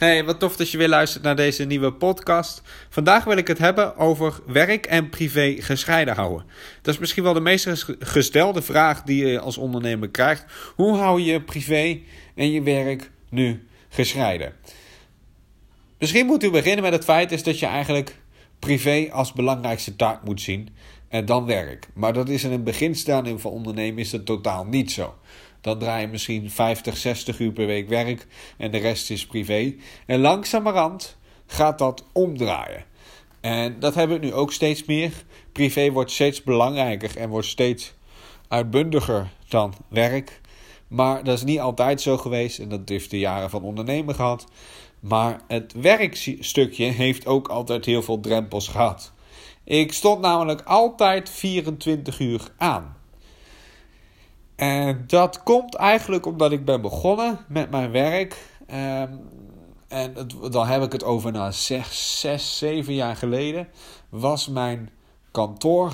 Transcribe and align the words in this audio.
Hey, 0.00 0.24
wat 0.24 0.38
tof 0.38 0.56
dat 0.56 0.70
je 0.70 0.78
weer 0.78 0.88
luistert 0.88 1.22
naar 1.22 1.36
deze 1.36 1.64
nieuwe 1.64 1.92
podcast. 1.92 2.62
Vandaag 2.88 3.24
wil 3.24 3.36
ik 3.36 3.46
het 3.46 3.58
hebben 3.58 3.96
over 3.96 4.40
werk 4.46 4.86
en 4.86 5.08
privé 5.08 5.56
gescheiden 5.58 6.14
houden. 6.14 6.46
Dat 6.82 6.94
is 6.94 7.00
misschien 7.00 7.22
wel 7.22 7.32
de 7.32 7.40
meest 7.40 7.86
gestelde 7.98 8.62
vraag 8.62 9.02
die 9.02 9.26
je 9.26 9.40
als 9.40 9.56
ondernemer 9.56 10.08
krijgt. 10.08 10.44
Hoe 10.74 10.96
hou 10.96 11.20
je 11.20 11.42
privé 11.42 12.00
en 12.34 12.50
je 12.50 12.62
werk 12.62 13.10
nu 13.28 13.66
gescheiden? 13.88 14.52
Misschien 15.98 16.26
moet 16.26 16.44
u 16.44 16.50
beginnen 16.50 16.82
met 16.82 16.92
het 16.92 17.04
feit 17.04 17.32
is 17.32 17.42
dat 17.42 17.58
je 17.58 17.66
eigenlijk 17.66 18.16
privé 18.58 19.08
als 19.12 19.32
belangrijkste 19.32 19.96
taak 19.96 20.24
moet 20.24 20.40
zien 20.40 20.68
en 21.08 21.24
dan 21.24 21.46
werk. 21.46 21.88
Maar 21.94 22.12
dat 22.12 22.28
is 22.28 22.44
in 22.44 22.52
een 22.52 22.64
beginstadium 22.64 23.38
van 23.38 23.50
ondernemen 23.50 23.98
is 23.98 24.10
dat 24.10 24.26
totaal 24.26 24.64
niet 24.64 24.92
zo. 24.92 25.14
Dan 25.60 25.78
draai 25.78 26.00
je 26.00 26.08
misschien 26.08 26.50
50, 26.50 26.96
60 26.96 27.38
uur 27.38 27.52
per 27.52 27.66
week 27.66 27.88
werk 27.88 28.26
en 28.56 28.70
de 28.70 28.78
rest 28.78 29.10
is 29.10 29.26
privé. 29.26 29.74
En 30.06 30.20
langzamerhand 30.20 31.16
gaat 31.46 31.78
dat 31.78 32.04
omdraaien. 32.12 32.84
En 33.40 33.80
dat 33.80 33.94
hebben 33.94 34.20
we 34.20 34.26
nu 34.26 34.32
ook 34.32 34.52
steeds 34.52 34.84
meer. 34.84 35.12
Privé 35.52 35.90
wordt 35.90 36.10
steeds 36.10 36.42
belangrijker 36.42 37.16
en 37.16 37.28
wordt 37.28 37.46
steeds 37.46 37.94
uitbundiger 38.48 39.28
dan 39.48 39.74
werk. 39.88 40.40
Maar 40.88 41.24
dat 41.24 41.36
is 41.36 41.44
niet 41.44 41.60
altijd 41.60 42.00
zo 42.00 42.16
geweest 42.16 42.58
en 42.58 42.68
dat 42.68 42.88
heeft 42.88 43.10
de 43.10 43.18
jaren 43.18 43.50
van 43.50 43.62
ondernemen 43.62 44.14
gehad. 44.14 44.46
Maar 45.00 45.40
het 45.48 45.72
werkstukje 45.72 46.84
heeft 46.84 47.26
ook 47.26 47.48
altijd 47.48 47.84
heel 47.84 48.02
veel 48.02 48.20
drempels 48.20 48.68
gehad. 48.68 49.12
Ik 49.64 49.92
stond 49.92 50.20
namelijk 50.20 50.62
altijd 50.62 51.30
24 51.30 52.18
uur 52.18 52.52
aan. 52.56 52.96
En 54.60 55.04
dat 55.06 55.42
komt 55.42 55.74
eigenlijk 55.74 56.26
omdat 56.26 56.52
ik 56.52 56.64
ben 56.64 56.80
begonnen 56.80 57.38
met 57.48 57.70
mijn 57.70 57.90
werk. 57.90 58.46
Ehm, 58.66 59.12
en 59.88 60.14
dan 60.50 60.66
heb 60.66 60.82
ik 60.82 60.92
het 60.92 61.04
over 61.04 61.32
na 61.32 61.50
6, 61.50 62.20
6, 62.20 62.58
7 62.58 62.94
jaar 62.94 63.16
geleden. 63.16 63.68
Was 64.08 64.48
mijn 64.48 64.90
kantoor 65.30 65.92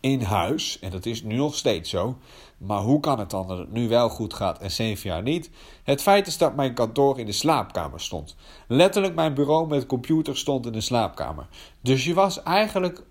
in 0.00 0.22
huis. 0.22 0.78
En 0.78 0.90
dat 0.90 1.06
is 1.06 1.22
nu 1.22 1.34
nog 1.34 1.54
steeds 1.54 1.90
zo. 1.90 2.16
Maar 2.58 2.80
hoe 2.80 3.00
kan 3.00 3.18
het 3.18 3.30
dan 3.30 3.48
dat 3.48 3.58
het 3.58 3.72
nu 3.72 3.88
wel 3.88 4.08
goed 4.08 4.34
gaat 4.34 4.58
en 4.58 4.70
7 4.70 5.10
jaar 5.10 5.22
niet? 5.22 5.50
Het 5.84 6.02
feit 6.02 6.26
is 6.26 6.38
dat 6.38 6.56
mijn 6.56 6.74
kantoor 6.74 7.18
in 7.18 7.26
de 7.26 7.32
slaapkamer 7.32 8.00
stond. 8.00 8.36
Letterlijk 8.66 9.14
mijn 9.14 9.34
bureau 9.34 9.68
met 9.68 9.86
computer 9.86 10.36
stond 10.36 10.66
in 10.66 10.72
de 10.72 10.80
slaapkamer. 10.80 11.46
Dus 11.80 12.04
je 12.04 12.14
was 12.14 12.42
eigenlijk 12.42 13.02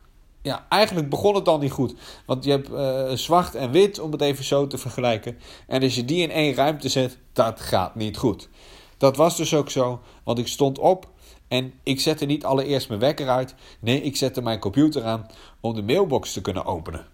ja, 0.42 0.66
eigenlijk 0.70 1.10
begon 1.10 1.36
het 1.36 1.46
dan 1.46 1.60
niet 1.60 1.72
goed. 1.72 1.96
Want 2.26 2.44
je 2.44 2.52
hebt 2.52 2.70
uh, 2.70 3.12
zwart 3.18 3.56
en 3.56 3.72
wit, 3.72 4.00
om 4.00 4.12
het 4.12 4.22
even 4.22 4.44
zo 4.44 4.68
te 4.68 4.78
vergelijken. 4.78 5.38
En 5.68 5.84
als 5.84 5.96
je 5.96 6.06
die 6.06 6.22
in 6.22 6.32
één 6.32 6.54
ruimte 6.54 6.90
zet, 6.90 7.18
dat 7.34 7.60
gaat 7.60 7.96
niet 7.96 8.18
goed. 8.18 8.50
Dat 8.98 9.18
was 9.18 9.38
dus 9.38 9.54
ook 9.54 9.70
zo, 9.70 10.00
want 10.24 10.40
ik 10.40 10.48
stond 10.48 10.80
op 10.80 11.10
en 11.48 11.74
ik 11.84 12.00
zette 12.00 12.26
niet 12.26 12.46
allereerst 12.46 12.88
mijn 12.88 13.00
wekker 13.00 13.30
uit. 13.30 13.56
Nee, 13.80 14.02
ik 14.02 14.16
zette 14.16 14.42
mijn 14.42 14.60
computer 14.60 15.04
aan 15.04 15.28
om 15.60 15.74
de 15.74 15.84
mailbox 15.84 16.34
te 16.34 16.42
kunnen 16.42 16.66
openen. 16.66 17.06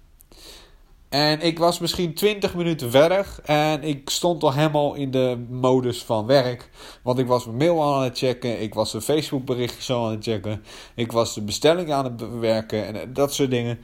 En 1.10 1.42
ik 1.42 1.60
was 1.60 1.80
misschien 1.80 2.14
20 2.14 2.56
minuten 2.56 2.92
verder 2.92 3.36
en 3.46 3.84
ik 3.84 4.10
stond 4.10 4.44
al 4.44 4.54
helemaal 4.54 4.94
in 4.94 5.12
de 5.12 5.46
modus 5.50 6.04
van 6.04 6.26
werk. 6.26 6.70
Want 7.04 7.20
ik 7.20 7.28
was 7.28 7.46
mijn 7.46 7.58
mail 7.58 7.84
aan 7.84 8.04
het 8.04 8.18
checken, 8.18 8.62
ik 8.62 8.74
was 8.74 8.94
een 8.94 9.02
Facebook 9.02 9.46
berichtje 9.46 9.96
aan 9.96 10.12
het 10.12 10.24
checken, 10.24 10.64
ik 10.96 11.12
was 11.12 11.34
de 11.34 11.42
bestelling 11.42 11.92
aan 11.92 12.04
het 12.04 12.18
bewerken 12.18 12.86
en 12.86 13.14
dat 13.14 13.34
soort 13.34 13.52
dingen. 13.52 13.80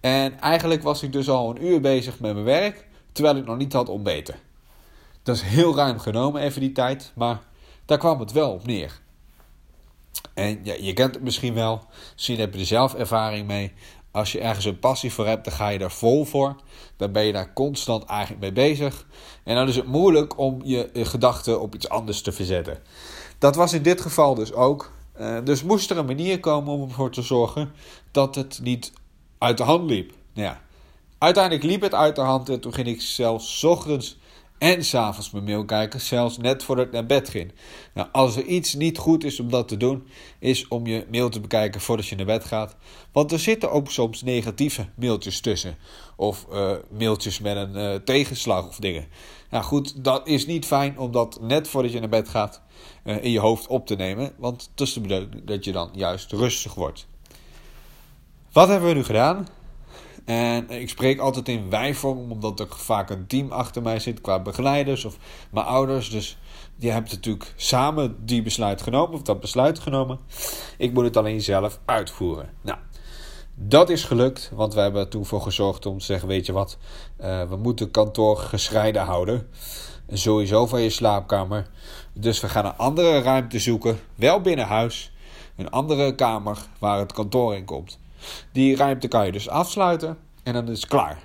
En 0.00 0.40
eigenlijk 0.40 0.82
was 0.82 1.02
ik 1.02 1.12
dus 1.12 1.28
al 1.28 1.50
een 1.50 1.64
uur 1.64 1.80
bezig 1.80 2.20
met 2.20 2.32
mijn 2.32 2.44
werk, 2.44 2.86
terwijl 3.12 3.36
ik 3.36 3.46
nog 3.46 3.56
niet 3.56 3.72
had 3.72 3.88
ontbeten. 3.88 4.34
Dat 5.22 5.36
is 5.36 5.42
heel 5.42 5.76
ruim 5.76 5.98
genomen 5.98 6.42
even 6.42 6.60
die 6.60 6.72
tijd, 6.72 7.12
maar 7.14 7.40
daar 7.84 7.98
kwam 7.98 8.20
het 8.20 8.32
wel 8.32 8.52
op 8.52 8.66
neer. 8.66 9.00
En 10.34 10.60
ja, 10.62 10.74
je 10.80 10.92
kent 10.92 11.14
het 11.14 11.22
misschien 11.22 11.54
wel, 11.54 11.82
misschien 12.12 12.38
heb 12.38 12.54
je 12.54 12.60
er 12.60 12.66
zelf 12.66 12.94
ervaring 12.94 13.46
mee. 13.46 13.72
Als 14.16 14.32
je 14.32 14.40
ergens 14.40 14.64
een 14.64 14.78
passie 14.78 15.12
voor 15.12 15.26
hebt, 15.26 15.44
dan 15.44 15.52
ga 15.52 15.68
je 15.68 15.78
er 15.78 15.90
vol 15.90 16.24
voor. 16.24 16.56
Dan 16.96 17.12
ben 17.12 17.24
je 17.24 17.32
daar 17.32 17.52
constant 17.52 18.04
eigenlijk 18.04 18.40
mee 18.40 18.52
bezig. 18.52 19.06
En 19.44 19.54
dan 19.54 19.68
is 19.68 19.76
het 19.76 19.86
moeilijk 19.86 20.38
om 20.38 20.60
je 20.64 20.90
gedachten 20.92 21.60
op 21.60 21.74
iets 21.74 21.88
anders 21.88 22.22
te 22.22 22.32
verzetten. 22.32 22.78
Dat 23.38 23.56
was 23.56 23.72
in 23.72 23.82
dit 23.82 24.00
geval 24.00 24.34
dus 24.34 24.52
ook. 24.52 24.92
Uh, 25.20 25.38
dus 25.44 25.62
moest 25.62 25.90
er 25.90 25.98
een 25.98 26.06
manier 26.06 26.40
komen 26.40 26.72
om 26.72 26.82
ervoor 26.82 27.10
te 27.10 27.22
zorgen 27.22 27.72
dat 28.10 28.34
het 28.34 28.60
niet 28.62 28.92
uit 29.38 29.56
de 29.56 29.62
hand 29.62 29.90
liep. 29.90 30.12
Nou 30.32 30.48
ja, 30.48 30.60
uiteindelijk 31.18 31.64
liep 31.64 31.80
het 31.80 31.94
uit 31.94 32.16
de 32.16 32.22
hand 32.22 32.48
en 32.48 32.60
toen 32.60 32.74
ging 32.74 32.88
ik 32.88 33.00
zelfs 33.00 33.64
ochtends 33.64 34.18
en 34.58 34.84
s'avonds 34.84 35.30
mijn 35.30 35.44
mail 35.44 35.64
kijken, 35.64 36.00
zelfs 36.00 36.38
net 36.38 36.64
voordat 36.64 36.86
ik 36.86 36.92
naar 36.92 37.06
bed 37.06 37.28
ging. 37.28 37.52
Nou, 37.94 38.08
als 38.12 38.36
er 38.36 38.44
iets 38.44 38.74
niet 38.74 38.98
goed 38.98 39.24
is 39.24 39.40
om 39.40 39.50
dat 39.50 39.68
te 39.68 39.76
doen, 39.76 40.06
is 40.38 40.68
om 40.68 40.86
je 40.86 41.06
mail 41.10 41.28
te 41.28 41.40
bekijken 41.40 41.80
voordat 41.80 42.06
je 42.06 42.16
naar 42.16 42.26
bed 42.26 42.44
gaat. 42.44 42.76
Want 43.12 43.32
er 43.32 43.38
zitten 43.38 43.70
ook 43.70 43.90
soms 43.90 44.22
negatieve 44.22 44.86
mailtjes 44.96 45.40
tussen. 45.40 45.76
Of 46.16 46.46
uh, 46.52 46.72
mailtjes 46.98 47.40
met 47.40 47.56
een 47.56 47.76
uh, 47.76 47.94
tegenslag 47.94 48.68
of 48.68 48.76
dingen. 48.76 49.06
Nou 49.50 49.64
goed, 49.64 50.04
dat 50.04 50.28
is 50.28 50.46
niet 50.46 50.66
fijn 50.66 50.98
om 50.98 51.12
dat 51.12 51.38
net 51.40 51.68
voordat 51.68 51.92
je 51.92 52.00
naar 52.00 52.08
bed 52.08 52.28
gaat 52.28 52.62
uh, 53.04 53.24
in 53.24 53.30
je 53.30 53.40
hoofd 53.40 53.66
op 53.66 53.86
te 53.86 53.94
nemen. 53.94 54.32
Want 54.38 54.68
het 54.70 54.80
is 54.80 54.92
de 54.92 55.00
bedoeling 55.00 55.44
dat 55.44 55.64
je 55.64 55.72
dan 55.72 55.90
juist 55.92 56.32
rustig 56.32 56.74
wordt. 56.74 57.06
Wat 58.52 58.68
hebben 58.68 58.88
we 58.88 58.94
nu 58.94 59.04
gedaan? 59.04 59.46
En 60.26 60.70
ik 60.70 60.88
spreek 60.88 61.18
altijd 61.18 61.48
in 61.48 61.70
wijvorm, 61.70 62.32
omdat 62.32 62.60
er 62.60 62.66
vaak 62.70 63.10
een 63.10 63.26
team 63.26 63.52
achter 63.52 63.82
mij 63.82 63.98
zit 63.98 64.20
qua 64.20 64.42
begeleiders 64.42 65.04
of 65.04 65.16
mijn 65.50 65.66
ouders. 65.66 66.10
Dus 66.10 66.38
je 66.76 66.90
hebt 66.90 67.10
natuurlijk 67.10 67.52
samen 67.56 68.16
die 68.24 68.42
besluit 68.42 68.82
genomen, 68.82 69.14
of 69.14 69.22
dat 69.22 69.40
besluit 69.40 69.78
genomen. 69.78 70.18
Ik 70.78 70.92
moet 70.92 71.04
het 71.04 71.16
alleen 71.16 71.40
zelf 71.40 71.80
uitvoeren. 71.84 72.50
Nou, 72.60 72.78
dat 73.54 73.90
is 73.90 74.04
gelukt, 74.04 74.50
want 74.54 74.74
we 74.74 74.80
hebben 74.80 75.00
er 75.00 75.08
toen 75.08 75.26
voor 75.26 75.40
gezorgd 75.40 75.86
om 75.86 75.98
te 75.98 76.04
zeggen: 76.04 76.28
Weet 76.28 76.46
je 76.46 76.52
wat, 76.52 76.78
uh, 77.20 77.48
we 77.48 77.56
moeten 77.56 77.90
kantoor 77.90 78.36
gescheiden 78.36 79.02
houden. 79.02 79.48
Sowieso 80.12 80.66
van 80.66 80.80
je 80.80 80.90
slaapkamer. 80.90 81.66
Dus 82.12 82.40
we 82.40 82.48
gaan 82.48 82.64
een 82.64 82.76
andere 82.76 83.20
ruimte 83.20 83.58
zoeken, 83.58 84.00
wel 84.14 84.40
binnen 84.40 84.66
huis. 84.66 85.12
Een 85.56 85.70
andere 85.70 86.14
kamer 86.14 86.58
waar 86.78 86.98
het 86.98 87.12
kantoor 87.12 87.54
in 87.54 87.64
komt. 87.64 87.98
Die 88.52 88.76
ruimte 88.76 89.08
kan 89.08 89.26
je 89.26 89.32
dus 89.32 89.48
afsluiten 89.48 90.18
en 90.42 90.52
dan 90.52 90.68
is 90.68 90.80
het 90.80 90.90
klaar. 90.90 91.18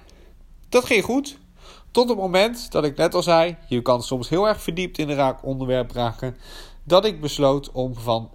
Dat 0.70 0.86
ging 0.86 1.04
goed. 1.04 1.40
Tot 1.92 2.10
het 2.10 2.18
moment 2.18 2.72
dat 2.72 2.84
ik 2.84 2.98
net 2.98 3.14
al 3.14 3.24
zei, 3.24 3.58
je 3.68 3.82
kan 3.82 4.04
soms 4.04 4.30
heel 4.30 4.48
erg 4.48 4.62
verdiept 4.62 4.98
in 4.98 5.10
een 5.10 5.16
raak 5.16 5.46
onderwerp 5.46 5.92
raken, 5.92 6.38
dat 6.84 7.06
ik 7.06 7.22
besloot 7.22 7.72
om 7.72 7.96
van 7.96 8.30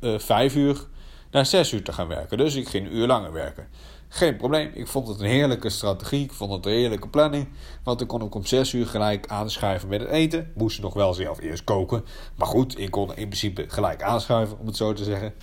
uh, 0.00 0.14
eh, 0.14 0.20
5 0.20 0.54
uur 0.54 0.86
naar 1.30 1.46
6 1.46 1.72
uur 1.72 1.84
te 1.84 1.92
gaan 1.92 2.08
werken. 2.08 2.38
Dus 2.38 2.54
ik 2.54 2.68
ging 2.68 2.86
een 2.86 2.96
uur 2.96 3.06
langer 3.06 3.32
werken. 3.32 3.68
Geen 4.08 4.36
probleem, 4.36 4.70
ik 4.74 4.88
vond 4.88 5.08
het 5.08 5.20
een 5.20 5.26
heerlijke 5.26 5.68
strategie, 5.68 6.24
ik 6.24 6.32
vond 6.32 6.52
het 6.52 6.66
een 6.66 6.72
heerlijke 6.72 7.08
planning. 7.08 7.48
Want 7.84 8.00
ik 8.00 8.08
kon 8.08 8.22
ook 8.22 8.34
om 8.34 8.44
6 8.44 8.72
uur 8.72 8.86
gelijk 8.86 9.26
aanschuiven 9.26 9.88
met 9.88 10.00
het 10.00 10.10
eten. 10.10 10.52
Moest 10.54 10.80
nog 10.80 10.94
wel 10.94 11.14
zelf 11.14 11.40
eerst 11.40 11.64
koken. 11.64 12.04
Maar 12.36 12.46
goed, 12.46 12.78
ik 12.78 12.90
kon 12.90 13.08
in 13.08 13.28
principe 13.28 13.64
gelijk 13.68 14.02
aanschuiven, 14.02 14.58
om 14.58 14.66
het 14.66 14.76
zo 14.76 14.92
te 14.92 15.04
zeggen. 15.04 15.34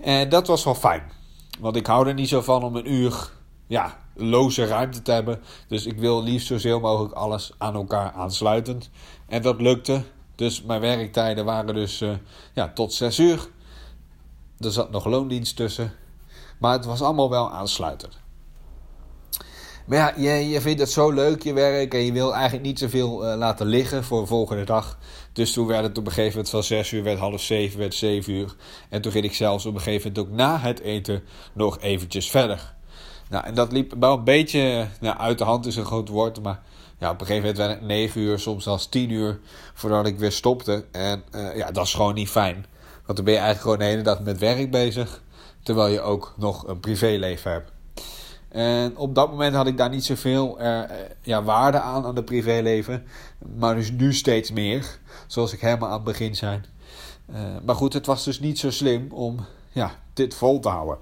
En 0.00 0.28
dat 0.28 0.46
was 0.46 0.64
wel 0.64 0.74
fijn. 0.74 1.02
Want 1.60 1.76
ik 1.76 1.86
hou 1.86 2.08
er 2.08 2.14
niet 2.14 2.28
zo 2.28 2.40
van 2.40 2.62
om 2.62 2.76
een 2.76 2.92
uur 2.92 3.30
ja, 3.66 3.98
loze 4.14 4.64
ruimte 4.64 5.02
te 5.02 5.12
hebben. 5.12 5.40
Dus 5.68 5.86
ik 5.86 5.98
wil 5.98 6.22
liefst 6.22 6.46
zoveel 6.46 6.80
mogelijk 6.80 7.14
alles 7.14 7.52
aan 7.58 7.74
elkaar 7.74 8.12
aansluitend. 8.12 8.90
En 9.26 9.42
dat 9.42 9.60
lukte. 9.60 10.02
Dus 10.34 10.62
mijn 10.62 10.80
werktijden 10.80 11.44
waren 11.44 11.74
dus 11.74 12.02
uh, 12.02 12.12
ja, 12.54 12.72
tot 12.72 12.92
6 12.92 13.18
uur. 13.18 13.48
Er 14.58 14.72
zat 14.72 14.90
nog 14.90 15.04
loondienst 15.04 15.56
tussen. 15.56 15.92
Maar 16.58 16.72
het 16.72 16.84
was 16.84 17.02
allemaal 17.02 17.30
wel 17.30 17.52
aansluitend. 17.52 18.18
Maar 19.90 20.20
ja, 20.20 20.32
je, 20.32 20.60
vindt 20.60 20.80
het 20.80 20.90
zo 20.90 21.10
leuk, 21.10 21.42
je 21.42 21.52
werk. 21.52 21.94
En 21.94 22.04
je 22.04 22.12
wil 22.12 22.34
eigenlijk 22.34 22.64
niet 22.64 22.78
zoveel 22.78 23.30
uh, 23.30 23.36
laten 23.36 23.66
liggen 23.66 24.04
voor 24.04 24.20
de 24.20 24.26
volgende 24.26 24.64
dag. 24.64 24.98
Dus 25.32 25.52
toen 25.52 25.66
werd 25.66 25.82
het 25.82 25.98
op 25.98 26.06
een 26.06 26.12
gegeven 26.12 26.30
moment 26.30 26.50
van 26.50 26.62
6 26.62 26.92
uur, 26.92 27.02
werd 27.02 27.18
half 27.18 27.40
7, 27.40 27.78
werd 27.78 27.94
7 27.94 28.32
uur. 28.32 28.54
En 28.88 29.00
toen 29.00 29.12
ging 29.12 29.24
ik 29.24 29.34
zelfs 29.34 29.66
op 29.66 29.74
een 29.74 29.80
gegeven 29.80 30.12
moment 30.12 30.30
ook 30.30 30.36
na 30.36 30.58
het 30.58 30.80
eten 30.80 31.22
nog 31.52 31.80
eventjes 31.80 32.30
verder. 32.30 32.74
Nou, 33.28 33.44
en 33.44 33.54
dat 33.54 33.72
liep 33.72 33.94
wel 34.00 34.16
een 34.16 34.24
beetje 34.24 34.88
nou, 35.00 35.18
uit 35.18 35.38
de 35.38 35.44
hand, 35.44 35.66
is 35.66 35.76
een 35.76 35.84
groot 35.84 36.08
woord. 36.08 36.42
Maar 36.42 36.62
ja, 36.98 37.10
op 37.10 37.20
een 37.20 37.26
gegeven 37.26 37.48
moment 37.48 37.56
werd 37.56 37.78
het 37.78 37.88
9 37.88 38.20
uur, 38.20 38.38
soms 38.38 38.64
zelfs 38.64 38.88
10 38.88 39.10
uur 39.10 39.40
voordat 39.74 40.06
ik 40.06 40.18
weer 40.18 40.32
stopte. 40.32 40.84
En 40.92 41.22
uh, 41.34 41.56
ja, 41.56 41.70
dat 41.70 41.84
is 41.86 41.94
gewoon 41.94 42.14
niet 42.14 42.30
fijn. 42.30 42.66
Want 43.04 43.16
dan 43.16 43.24
ben 43.24 43.34
je 43.34 43.40
eigenlijk 43.40 43.60
gewoon 43.60 43.78
de 43.78 43.84
hele 43.84 44.02
dag 44.02 44.20
met 44.20 44.38
werk 44.38 44.70
bezig. 44.70 45.22
Terwijl 45.62 45.92
je 45.92 46.00
ook 46.00 46.34
nog 46.36 46.66
een 46.66 46.80
privéleven 46.80 47.52
hebt. 47.52 47.79
En 48.50 48.96
op 48.96 49.14
dat 49.14 49.30
moment 49.30 49.54
had 49.54 49.66
ik 49.66 49.76
daar 49.76 49.90
niet 49.90 50.04
zoveel 50.04 50.60
uh, 50.60 50.82
ja, 51.22 51.42
waarde 51.42 51.80
aan, 51.80 52.04
aan 52.04 52.16
het 52.16 52.24
privéleven. 52.24 53.04
Maar 53.56 53.74
dus 53.74 53.90
nu 53.90 54.14
steeds 54.14 54.50
meer. 54.50 54.98
Zoals 55.26 55.52
ik 55.52 55.60
helemaal 55.60 55.88
aan 55.88 55.94
het 55.94 56.04
begin 56.04 56.36
zei. 56.36 56.60
Uh, 57.30 57.36
maar 57.64 57.74
goed, 57.74 57.92
het 57.92 58.06
was 58.06 58.24
dus 58.24 58.40
niet 58.40 58.58
zo 58.58 58.70
slim 58.70 59.12
om 59.12 59.46
ja, 59.72 59.94
dit 60.12 60.34
vol 60.34 60.60
te 60.60 60.68
houden. 60.68 60.98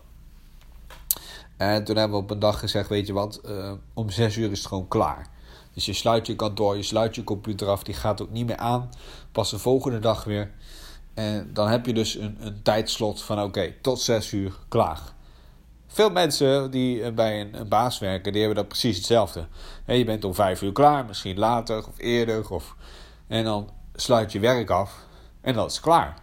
En 1.56 1.85
toen 1.85 1.97
hebben 1.97 2.17
we 2.17 2.25
op 2.25 2.31
een 2.31 2.39
dag 2.39 2.59
gezegd, 2.59 2.89
weet 2.89 3.06
je 3.06 3.12
wat, 3.12 3.41
om 3.95 4.11
zes 4.11 4.37
uur 4.37 4.50
is 4.50 4.59
het 4.59 4.69
gewoon 4.69 4.89
klaar. 4.89 5.27
Dus 5.75 5.87
je 5.87 5.93
sluit 5.93 6.27
je 6.27 6.37
kantoor, 6.37 6.77
je 6.77 6.83
sluit 6.83 7.15
je 7.15 7.25
computer 7.25 7.69
af, 7.69 7.83
die 7.83 7.95
gaat 7.95 8.23
ook 8.23 8.31
niet 8.31 8.47
meer 8.47 8.56
aan. 8.56 8.91
Pas 9.33 9.50
de 9.50 9.59
volgende 9.59 9.99
dag 9.99 10.25
weer. 10.25 10.50
En 11.15 11.50
dan 11.53 11.69
heb 11.69 11.87
je 11.87 11.93
dus 11.93 12.15
een, 12.15 12.37
een 12.41 12.62
tijdslot 12.62 13.23
van 13.23 13.43
oké, 13.43 13.75
tot 13.81 14.00
6 14.00 14.33
uur 14.33 14.59
klaar. 14.69 15.00
Veel 15.90 16.11
mensen 16.11 16.70
die 16.70 17.12
bij 17.12 17.40
een, 17.40 17.69
baas 17.69 17.99
werken, 17.99 18.32
die 18.32 18.40
hebben 18.40 18.58
dat 18.58 18.69
precies 18.69 18.96
hetzelfde. 18.96 19.46
je 19.87 20.05
bent 20.05 20.25
om 20.25 20.35
5 20.35 20.62
uur 20.62 20.73
klaar, 20.73 21.05
misschien 21.05 21.38
later 21.38 21.79
of 21.79 21.99
eerder. 21.99 22.50
Of, 22.50 22.76
en 23.26 23.44
dan 23.44 23.70
sluit 23.94 24.32
je 24.32 24.40
werk 24.40 24.70
af 24.70 25.06
en 25.40 25.55
dat 25.55 25.70
is 25.70 25.81
klaar. 25.81 26.19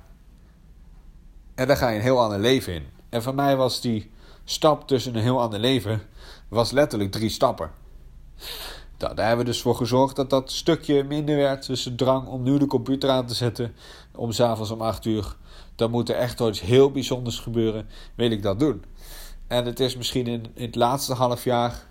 En 1.55 1.67
dan 1.67 1.77
ga 1.77 1.89
je 1.89 1.95
een 1.95 2.01
heel 2.01 2.21
ander 2.21 2.39
leven 2.39 2.73
in. 2.73 2.85
En 3.09 3.23
voor 3.23 3.35
mij 3.35 3.55
was 3.55 3.81
die 3.81 4.11
stap 4.43 4.87
tussen 4.87 5.15
een 5.15 5.21
heel 5.21 5.41
ander 5.41 5.59
leven 5.59 6.01
was 6.47 6.71
letterlijk 6.71 7.11
drie 7.11 7.29
stappen. 7.29 7.71
Nou, 8.97 9.15
daar 9.15 9.27
hebben 9.27 9.45
we 9.45 9.51
dus 9.51 9.61
voor 9.61 9.75
gezorgd 9.75 10.15
dat 10.15 10.29
dat 10.29 10.51
stukje 10.51 11.03
minder 11.03 11.35
werd. 11.35 11.67
Dus 11.67 11.83
de 11.83 11.95
drang 11.95 12.27
om 12.27 12.43
nu 12.43 12.57
de 12.57 12.65
computer 12.65 13.09
aan 13.09 13.25
te 13.25 13.33
zetten 13.33 13.75
om 14.15 14.31
s'avonds 14.31 14.71
om 14.71 14.81
8 14.81 15.05
uur. 15.05 15.35
Dan 15.75 15.91
moet 15.91 16.09
er 16.09 16.15
echt 16.15 16.39
iets 16.39 16.61
heel 16.61 16.91
bijzonders 16.91 17.39
gebeuren. 17.39 17.87
Wil 18.15 18.31
ik 18.31 18.43
dat 18.43 18.59
doen? 18.59 18.83
En 19.55 19.65
het 19.65 19.79
is 19.79 19.97
misschien 19.97 20.27
in, 20.27 20.45
in 20.53 20.65
het 20.65 20.75
laatste 20.75 21.13
half 21.13 21.43
jaar, 21.43 21.83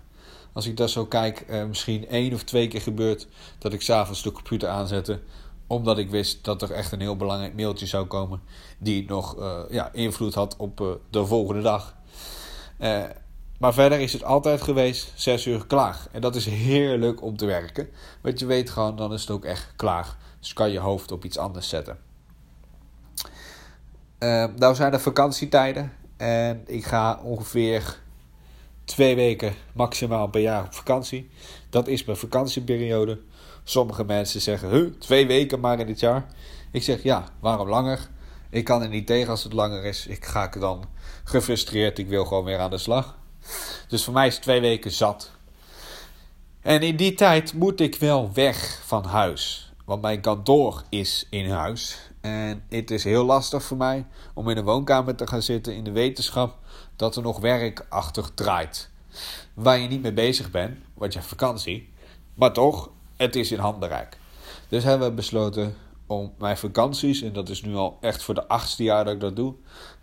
als 0.53 0.65
ik 0.65 0.77
dat 0.77 0.89
zo 0.89 1.05
kijk, 1.05 1.39
eh, 1.39 1.65
misschien 1.65 2.07
één 2.07 2.33
of 2.33 2.43
twee 2.43 2.67
keer 2.67 2.81
gebeurd 2.81 3.27
dat 3.57 3.73
ik 3.73 3.81
s'avonds 3.81 4.23
de 4.23 4.31
computer 4.31 4.69
aanzette. 4.69 5.19
Omdat 5.67 5.97
ik 5.97 6.09
wist 6.09 6.43
dat 6.43 6.61
er 6.61 6.71
echt 6.71 6.91
een 6.91 6.99
heel 6.99 7.15
belangrijk 7.15 7.55
mailtje 7.55 7.85
zou 7.85 8.05
komen. 8.05 8.41
Die 8.77 9.05
nog 9.07 9.39
uh, 9.39 9.59
ja, 9.69 9.89
invloed 9.93 10.33
had 10.33 10.55
op 10.57 10.81
uh, 10.81 10.87
de 11.09 11.25
volgende 11.25 11.61
dag. 11.61 11.95
Maar 13.59 13.73
verder 13.73 13.99
is 13.99 14.13
het 14.13 14.23
altijd 14.23 14.61
geweest 14.61 15.11
6 15.15 15.45
uur 15.45 15.67
klaar. 15.67 16.07
En 16.11 16.21
dat 16.21 16.35
is 16.35 16.45
heerlijk 16.45 17.21
om 17.21 17.37
te 17.37 17.45
werken. 17.45 17.89
Want 18.21 18.39
je 18.39 18.45
weet 18.45 18.69
gewoon, 18.69 18.95
dan 18.95 19.13
is 19.13 19.21
het 19.21 19.29
ook 19.29 19.45
echt 19.45 19.73
klaar. 19.75 20.17
Dus 20.39 20.53
kan 20.53 20.71
je 20.71 20.79
hoofd 20.79 21.11
op 21.11 21.25
iets 21.25 21.37
anders 21.37 21.69
zetten. 21.69 21.97
Uh, 24.19 24.45
nou 24.55 24.75
zijn 24.75 24.93
er 24.93 25.01
vakantietijden. 25.01 26.04
En 26.17 26.63
ik 26.65 26.85
ga 26.85 27.19
ongeveer 27.23 27.99
twee 28.85 29.15
weken 29.15 29.53
maximaal 29.73 30.27
per 30.27 30.41
jaar 30.41 30.63
op 30.63 30.73
vakantie. 30.73 31.29
Dat 31.69 31.87
is 31.87 32.03
mijn 32.03 32.17
vakantieperiode. 32.17 33.19
Sommige 33.63 34.03
mensen 34.03 34.41
zeggen, 34.41 34.69
huh, 34.69 34.93
twee 34.99 35.27
weken 35.27 35.59
maar 35.59 35.79
in 35.79 35.87
dit 35.87 35.99
jaar. 35.99 36.25
Ik 36.71 36.83
zeg, 36.83 37.03
ja, 37.03 37.29
waarom 37.39 37.69
langer? 37.69 38.09
Ik 38.49 38.63
kan 38.63 38.81
er 38.81 38.89
niet 38.89 39.07
tegen 39.07 39.29
als 39.29 39.43
het 39.43 39.53
langer 39.53 39.83
is. 39.83 40.07
Ik 40.07 40.25
ga 40.25 40.47
dan 40.47 40.85
gefrustreerd. 41.23 41.99
Ik 41.99 42.07
wil 42.07 42.25
gewoon 42.25 42.43
weer 42.43 42.59
aan 42.59 42.69
de 42.69 42.77
slag. 42.77 43.17
Dus 43.87 44.03
voor 44.03 44.13
mij 44.13 44.27
is 44.27 44.37
twee 44.37 44.61
weken 44.61 44.91
zat. 44.91 45.31
En 46.61 46.81
in 46.81 46.95
die 46.95 47.13
tijd 47.13 47.53
moet 47.53 47.79
ik 47.79 47.95
wel 47.95 48.33
weg 48.33 48.81
van 48.85 49.05
huis. 49.05 49.64
Want 49.85 50.01
mijn 50.01 50.21
kantoor 50.21 50.83
is 50.89 51.27
in 51.29 51.49
huis. 51.49 52.11
En 52.21 52.63
het 52.69 52.91
is 52.91 53.03
heel 53.03 53.25
lastig 53.25 53.63
voor 53.63 53.77
mij 53.77 54.05
om 54.33 54.49
in 54.49 54.57
een 54.57 54.63
woonkamer 54.63 55.15
te 55.15 55.27
gaan 55.27 55.41
zitten 55.41 55.75
in 55.75 55.83
de 55.83 55.91
wetenschap 55.91 56.57
dat 56.95 57.15
er 57.15 57.21
nog 57.21 57.39
werk 57.39 57.85
achter 57.89 58.33
draait. 58.33 58.89
Waar 59.53 59.79
je 59.79 59.87
niet 59.87 60.01
mee 60.01 60.13
bezig 60.13 60.51
bent, 60.51 60.77
want 60.93 61.13
je 61.13 61.19
hebt 61.19 61.31
vakantie. 61.31 61.93
Maar 62.33 62.53
toch, 62.53 62.89
het 63.15 63.35
is 63.35 63.51
in 63.51 63.59
handbereik. 63.59 64.17
Dus 64.69 64.83
hebben 64.83 65.07
we 65.07 65.13
besloten 65.13 65.75
om 66.07 66.33
mijn 66.37 66.57
vakanties, 66.57 67.21
en 67.21 67.33
dat 67.33 67.49
is 67.49 67.61
nu 67.61 67.75
al 67.75 67.97
echt 68.01 68.23
voor 68.23 68.33
de 68.33 68.47
achtste 68.47 68.83
jaar 68.83 69.03
dat 69.05 69.13
ik 69.13 69.19
dat 69.19 69.35
doe, 69.35 69.53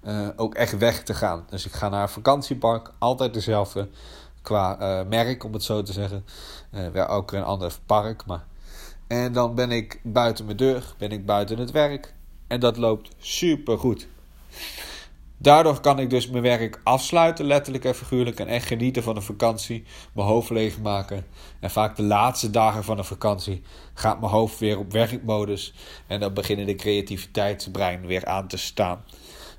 uh, 0.05 0.29
ook 0.37 0.55
echt 0.55 0.79
weg 0.79 1.02
te 1.02 1.14
gaan. 1.14 1.44
Dus 1.50 1.67
ik 1.67 1.73
ga 1.73 1.88
naar 1.88 2.02
een 2.02 2.08
vakantiepark, 2.08 2.93
altijd 2.99 3.34
dezelfde 3.34 3.88
qua 4.43 4.81
uh, 4.81 5.08
merk, 5.08 5.44
om 5.44 5.52
het 5.52 5.62
zo 5.62 5.82
te 5.82 5.93
zeggen. 5.93 6.25
Uh, 6.75 6.88
wel 6.88 7.06
ook 7.06 7.32
een 7.32 7.44
ander 7.44 7.79
park, 7.87 8.26
maar... 8.26 8.50
En 9.12 9.32
dan 9.32 9.54
ben 9.54 9.70
ik 9.70 10.00
buiten 10.02 10.44
mijn 10.44 10.56
deur, 10.56 10.94
ben 10.98 11.10
ik 11.10 11.26
buiten 11.26 11.58
het 11.58 11.70
werk. 11.70 12.14
En 12.46 12.60
dat 12.60 12.76
loopt 12.76 13.10
super 13.18 13.78
goed. 13.78 14.08
Daardoor 15.38 15.80
kan 15.80 15.98
ik 15.98 16.10
dus 16.10 16.28
mijn 16.28 16.42
werk 16.42 16.80
afsluiten, 16.82 17.44
letterlijk 17.44 17.84
en 17.84 17.94
figuurlijk, 17.94 18.40
en 18.40 18.46
echt 18.46 18.66
genieten 18.66 19.02
van 19.02 19.14
de 19.14 19.20
vakantie, 19.20 19.84
mijn 20.12 20.26
hoofd 20.26 20.50
leegmaken. 20.50 21.26
En 21.60 21.70
vaak 21.70 21.96
de 21.96 22.02
laatste 22.02 22.50
dagen 22.50 22.84
van 22.84 22.96
de 22.96 23.04
vakantie 23.04 23.62
gaat 23.94 24.20
mijn 24.20 24.32
hoofd 24.32 24.58
weer 24.58 24.78
op 24.78 24.92
werkmodus 24.92 25.74
en 26.06 26.20
dan 26.20 26.34
beginnen 26.34 26.66
de 26.66 26.74
creativiteitsbrein 26.74 28.06
weer 28.06 28.26
aan 28.26 28.48
te 28.48 28.56
staan. 28.56 29.04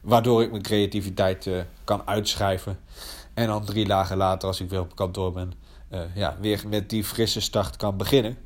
Waardoor 0.01 0.41
ik 0.41 0.51
mijn 0.51 0.63
creativiteit 0.63 1.45
uh, 1.45 1.61
kan 1.83 2.07
uitschrijven. 2.07 2.79
En 3.33 3.47
dan 3.47 3.65
drie 3.65 3.85
dagen 3.85 4.17
later, 4.17 4.47
als 4.47 4.61
ik 4.61 4.69
weer 4.69 4.79
op 4.79 4.95
kantoor 4.95 5.31
ben, 5.31 5.53
uh, 5.91 6.01
ja, 6.15 6.37
weer 6.41 6.63
met 6.67 6.89
die 6.89 7.03
frisse 7.03 7.41
start 7.41 7.75
kan 7.75 7.97
beginnen. 7.97 8.37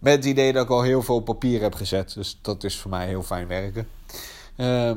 Met 0.00 0.14
het 0.14 0.24
idee 0.24 0.52
dat 0.52 0.64
ik 0.64 0.70
al 0.70 0.82
heel 0.82 1.02
veel 1.02 1.20
papier 1.20 1.60
heb 1.60 1.74
gezet. 1.74 2.14
Dus 2.14 2.38
dat 2.42 2.64
is 2.64 2.78
voor 2.78 2.90
mij 2.90 3.06
heel 3.06 3.22
fijn 3.22 3.46
werken. 3.46 3.88
Uh, 4.56 4.92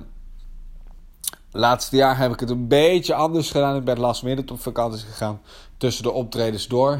laatste 1.51 1.95
jaar 1.95 2.17
heb 2.17 2.31
ik 2.31 2.39
het 2.39 2.49
een 2.49 2.67
beetje 2.67 3.13
anders 3.13 3.51
gedaan. 3.51 3.75
Ik 3.75 3.83
ben 3.83 3.99
last 3.99 4.23
minute 4.23 4.53
op 4.53 4.61
vakantie 4.61 5.05
gegaan. 5.05 5.41
Tussen 5.77 6.03
de 6.03 6.11
optredens 6.11 6.67
door. 6.67 6.99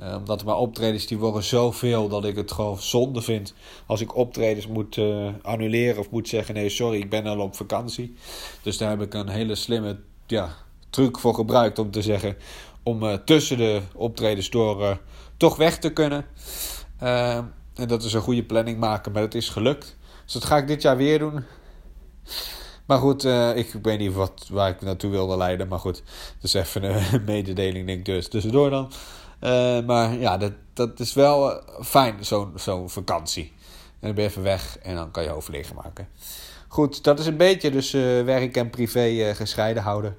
Uh, 0.00 0.14
omdat 0.16 0.44
mijn 0.44 0.56
optredens 0.56 1.06
die 1.06 1.18
worden 1.18 1.42
zoveel 1.42 2.08
dat 2.08 2.24
ik 2.24 2.36
het 2.36 2.52
gewoon 2.52 2.80
zonde 2.80 3.22
vind. 3.22 3.54
Als 3.86 4.00
ik 4.00 4.16
optredens 4.16 4.66
moet 4.66 4.96
uh, 4.96 5.28
annuleren 5.42 5.98
of 5.98 6.10
moet 6.10 6.28
zeggen: 6.28 6.54
nee, 6.54 6.68
sorry, 6.68 6.98
ik 6.98 7.10
ben 7.10 7.26
al 7.26 7.40
op 7.40 7.56
vakantie. 7.56 8.14
Dus 8.62 8.78
daar 8.78 8.90
heb 8.90 9.00
ik 9.00 9.14
een 9.14 9.28
hele 9.28 9.54
slimme 9.54 9.98
ja, 10.26 10.56
truc 10.90 11.18
voor 11.18 11.34
gebruikt 11.34 11.78
om 11.78 11.90
te 11.90 12.02
zeggen: 12.02 12.36
om 12.82 13.02
uh, 13.02 13.14
tussen 13.14 13.56
de 13.56 13.80
optredens 13.94 14.50
door 14.50 14.98
toch 15.36 15.56
weg 15.56 15.78
te 15.78 15.92
kunnen. 15.92 16.26
En 17.00 17.88
dat 17.88 18.02
is 18.02 18.12
een 18.12 18.20
goede 18.20 18.44
planning 18.44 18.78
maken, 18.78 19.12
maar 19.12 19.22
het 19.22 19.34
is 19.34 19.48
gelukt. 19.48 19.96
Dus 20.24 20.32
dat 20.32 20.44
ga 20.44 20.56
ik 20.56 20.66
dit 20.66 20.82
jaar 20.82 20.96
weer 20.96 21.18
doen. 21.18 21.44
Maar 22.90 22.98
goed, 22.98 23.24
uh, 23.24 23.56
ik 23.56 23.74
weet 23.82 23.98
niet 23.98 24.12
wat, 24.12 24.46
waar 24.50 24.68
ik 24.68 24.80
naartoe 24.80 25.10
wilde 25.10 25.36
leiden. 25.36 25.68
Maar 25.68 25.78
goed, 25.78 26.02
dus 26.40 26.54
even 26.54 26.82
een 26.82 27.24
mededeling 27.34 27.86
denk 27.86 27.98
ik 27.98 28.04
dus 28.04 28.28
tussendoor 28.28 28.70
dan. 28.70 28.90
Uh, 29.40 29.80
maar 29.86 30.14
ja, 30.14 30.36
dat, 30.36 30.52
dat 30.72 31.00
is 31.00 31.12
wel 31.12 31.50
uh, 31.50 31.56
fijn, 31.82 32.24
zo'n 32.24 32.52
zo'n 32.56 32.90
vakantie. 32.90 33.52
En 34.00 34.06
dan 34.06 34.14
ben 34.14 34.24
je 34.24 34.30
even 34.30 34.42
weg 34.42 34.78
en 34.78 34.94
dan 34.94 35.10
kan 35.10 35.22
je 35.22 35.30
overlegen 35.30 35.76
maken. 35.76 36.08
Goed, 36.68 37.04
dat 37.04 37.18
is 37.18 37.26
een 37.26 37.36
beetje 37.36 37.70
dus 37.70 37.90
werk 38.24 38.56
en 38.56 38.70
privé 38.70 39.34
gescheiden 39.34 39.82
houden. 39.82 40.16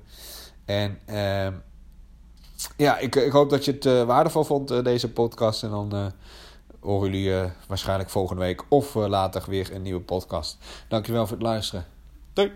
En 0.66 1.00
ehm, 1.06 1.54
ja, 2.77 2.98
ik, 2.98 3.16
ik 3.16 3.31
hoop 3.31 3.50
dat 3.50 3.66
je 3.66 3.72
het 3.72 4.06
waardevol 4.06 4.44
vond, 4.44 4.84
deze 4.84 5.12
podcast. 5.12 5.63
En 5.63 5.69
dan 5.69 6.13
horen 6.81 7.12
jullie 7.12 7.51
waarschijnlijk 7.68 8.10
volgende 8.10 8.42
week 8.42 8.63
of 8.69 8.94
later 8.94 9.44
weer 9.48 9.74
een 9.74 9.81
nieuwe 9.81 10.01
podcast. 10.01 10.57
Dankjewel 10.88 11.28
voor 11.28 11.38
het 11.38 11.45
luisteren. 11.45 11.86
Doei! 12.33 12.51